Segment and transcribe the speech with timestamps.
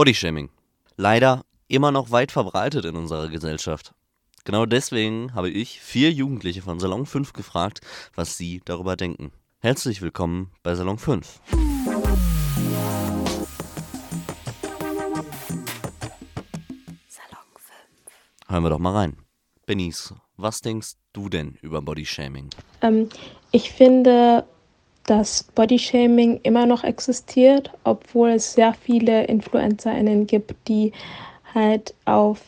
[0.00, 0.48] Bodyshaming.
[0.96, 3.92] Leider immer noch weit verbreitet in unserer Gesellschaft.
[4.44, 7.82] Genau deswegen habe ich vier Jugendliche von Salon 5 gefragt,
[8.14, 9.30] was sie darüber denken.
[9.58, 11.40] Herzlich willkommen bei Salon 5.
[18.48, 19.18] Hören wir doch mal rein.
[19.66, 22.48] Benice, was denkst du denn über Bodyshaming?
[22.80, 23.10] Ähm,
[23.52, 24.46] ich finde,
[25.06, 30.92] dass Bodyshaming immer noch existiert, obwohl es sehr viele InfluencerInnen gibt, die
[31.54, 32.40] halt auf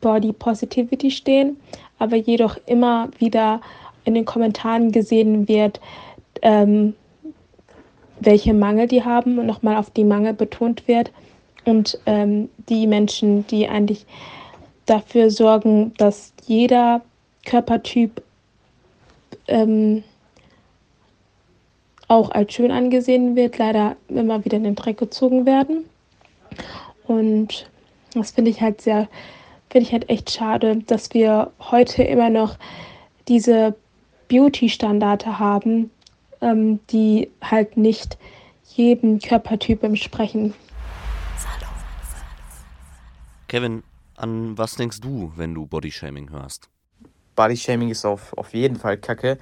[0.00, 1.56] Body Positivity stehen,
[1.98, 3.60] aber jedoch immer wieder
[4.04, 5.80] in den Kommentaren gesehen wird,
[6.42, 6.94] ähm,
[8.20, 11.10] welche Mangel die haben und nochmal auf die Mangel betont wird.
[11.64, 14.06] Und ähm, die Menschen, die eigentlich
[14.86, 17.02] dafür sorgen, dass jeder
[17.44, 18.22] Körpertyp
[19.46, 20.02] ähm,
[22.10, 25.84] auch als schön angesehen wird, leider immer wieder in den Dreck gezogen werden.
[27.04, 27.70] Und
[28.14, 29.08] das finde ich halt sehr,
[29.70, 32.56] finde ich halt echt schade, dass wir heute immer noch
[33.28, 33.76] diese
[34.28, 35.92] Beauty-Standarte haben,
[36.40, 38.18] ähm, die halt nicht
[38.74, 40.52] jedem Körpertyp entsprechen.
[43.46, 43.84] Kevin,
[44.16, 46.68] an was denkst du, wenn du Bodyshaming hörst?
[47.36, 49.38] Bodyshaming ist auf, auf jeden Fall kacke.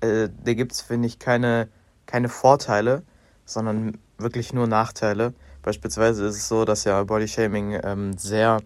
[0.00, 1.68] Äh, da gibt es, finde ich, keine,
[2.12, 3.02] keine Vorteile,
[3.46, 5.32] sondern wirklich nur Nachteile.
[5.62, 8.58] Beispielsweise ist es so, dass ja Bodyshaming ähm, sehr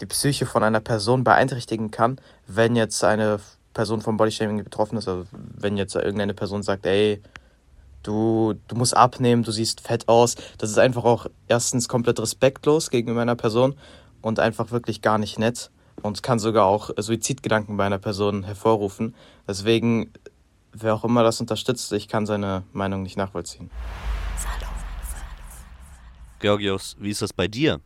[0.00, 3.40] die Psyche von einer Person beeinträchtigen kann, wenn jetzt eine
[3.74, 5.06] Person von Bodyshaming betroffen ist.
[5.06, 7.20] Also wenn jetzt irgendeine Person sagt, ey,
[8.02, 10.36] du, du musst abnehmen, du siehst fett aus.
[10.56, 13.74] Das ist einfach auch erstens komplett respektlos gegenüber einer Person
[14.22, 19.14] und einfach wirklich gar nicht nett und kann sogar auch Suizidgedanken bei einer Person hervorrufen.
[19.46, 20.10] Deswegen,
[20.80, 23.70] wer auch immer das unterstützt, ich kann seine Meinung nicht nachvollziehen.
[26.40, 27.80] Georgios, wie ist das bei dir?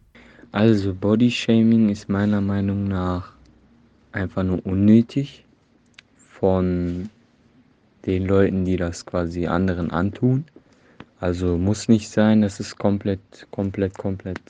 [0.50, 3.32] Also Bodyshaming ist meiner Meinung nach
[4.12, 5.46] einfach nur unnötig
[6.16, 7.08] von
[8.04, 10.44] den Leuten, die das quasi anderen antun.
[11.20, 14.40] Also muss nicht sein, das ist komplett, komplett, komplett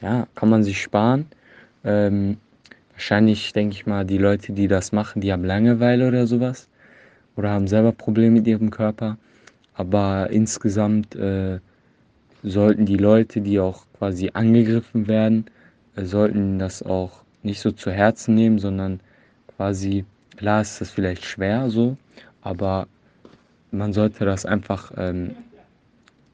[0.00, 1.26] ja, kann man sich sparen.
[1.84, 2.38] Ähm,
[2.92, 6.68] wahrscheinlich denke ich mal, die Leute, die das machen, die haben Langeweile oder sowas
[7.36, 9.18] oder haben selber Probleme mit ihrem Körper.
[9.74, 11.60] Aber insgesamt äh,
[12.42, 15.46] sollten die Leute, die auch quasi angegriffen werden,
[15.96, 19.00] äh, sollten das auch nicht so zu Herzen nehmen, sondern
[19.56, 20.04] quasi,
[20.36, 21.96] klar ist das vielleicht schwer so,
[22.42, 22.88] aber
[23.70, 25.36] man sollte das einfach ähm,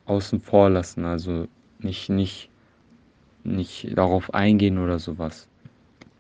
[0.07, 1.05] außen vor lassen.
[1.05, 1.49] Also
[1.81, 2.51] nicht, nicht
[3.45, 5.49] nicht darauf eingehen oder sowas.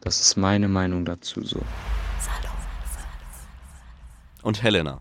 [0.00, 1.60] Das ist meine Meinung dazu so.
[4.42, 5.00] Und Helena,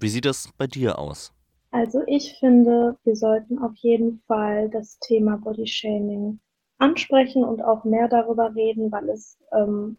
[0.00, 1.32] wie sieht das bei dir aus?
[1.70, 6.40] Also ich finde, wir sollten auf jeden Fall das Thema Bodyshaming
[6.78, 9.98] ansprechen und auch mehr darüber reden, weil es ähm,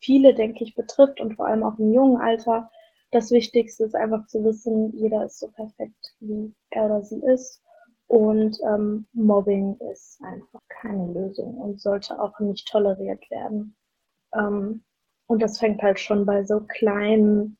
[0.00, 2.70] viele, denke ich, betrifft und vor allem auch im jungen Alter.
[3.12, 7.62] Das Wichtigste ist einfach zu wissen, jeder ist so perfekt, wie er oder sie ist.
[8.08, 13.76] Und ähm, Mobbing ist einfach keine Lösung und sollte auch nicht toleriert werden.
[14.34, 14.82] Ähm,
[15.28, 17.56] und das fängt halt schon bei so kleinen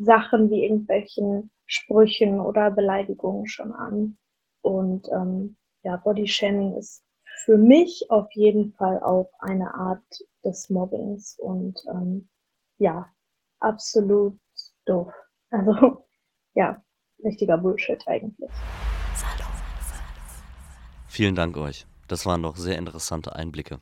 [0.00, 4.16] Sachen wie irgendwelchen Sprüchen oder Beleidigungen schon an.
[4.62, 7.04] Und ähm, ja, Bodyshaming ist
[7.44, 10.04] für mich auf jeden Fall auch eine Art
[10.44, 12.28] des Mobbings und ähm,
[12.78, 13.06] ja,
[13.60, 14.38] absolut
[14.86, 15.12] doof.
[15.52, 16.06] Also
[16.54, 16.80] ja,
[17.24, 18.48] richtiger Bullshit eigentlich.
[21.08, 21.86] Vielen Dank euch.
[22.06, 23.80] Das waren doch sehr interessante Einblicke.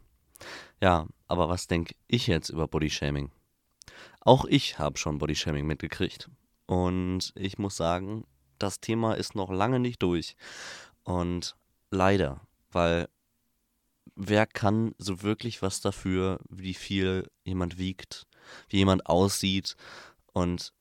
[0.81, 3.31] Ja, aber was denke ich jetzt über Bodyshaming?
[4.21, 6.31] Auch ich habe schon Bodyshaming mitgekriegt.
[6.67, 8.25] Und ich muss sagen,
[8.59, 10.37] das Thema ist noch lange nicht durch.
[11.05, 11.57] Und
[11.91, 13.09] leider, weil
[14.15, 18.27] wer kann so wirklich was dafür, wie viel jemand wiegt,
[18.69, 19.77] wie jemand aussieht
[20.33, 20.73] und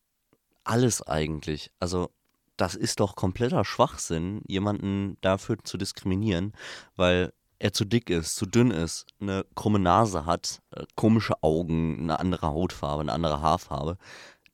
[0.63, 1.71] alles eigentlich.
[1.79, 2.11] Also
[2.57, 6.53] das ist doch kompletter Schwachsinn, jemanden dafür zu diskriminieren,
[6.95, 11.99] weil er zu dick ist, zu dünn ist, eine krumme Nase hat, äh, komische Augen,
[11.99, 13.97] eine andere Hautfarbe, eine andere Haarfarbe.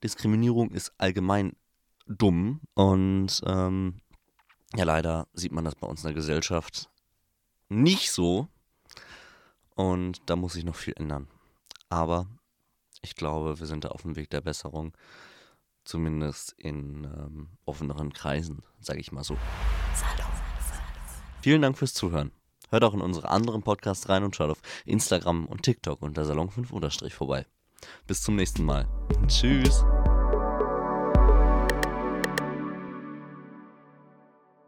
[0.03, 1.53] Diskriminierung ist allgemein
[2.07, 4.01] dumm und ähm,
[4.75, 6.89] ja, leider sieht man das bei uns in der Gesellschaft
[7.69, 8.47] nicht so
[9.75, 11.27] und da muss sich noch viel ändern.
[11.89, 12.27] Aber
[13.01, 14.93] ich glaube, wir sind da auf dem Weg der Besserung.
[15.85, 19.37] Zumindest in ähm, offeneren Kreisen, sage ich mal so.
[21.41, 22.31] Vielen Dank fürs Zuhören.
[22.73, 26.71] Hört auch in unsere anderen Podcasts rein und schaut auf Instagram und TikTok unter Salon5
[27.13, 27.45] vorbei.
[28.07, 28.87] Bis zum nächsten Mal.
[29.27, 29.85] Tschüss.